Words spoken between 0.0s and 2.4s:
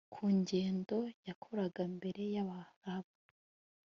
ku ngendo yakoraga mbere